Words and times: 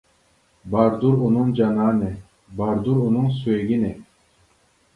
باردۇر 0.75 1.19
ئۇنىڭ 1.25 1.51
جانانى، 1.59 2.09
باردۇر 2.63 3.05
ئۇنىڭ 3.05 3.31
سۆيگىنى. 3.39 3.95